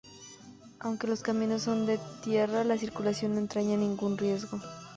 Aunque 0.79 1.05
los 1.05 1.21
caminos 1.21 1.61
son 1.61 1.85
de 1.85 1.99
tierra, 2.23 2.63
la 2.63 2.75
circulación 2.79 3.33
no 3.35 3.37
entraña 3.37 3.77
ningún 3.77 4.17
riesgo. 4.17 4.59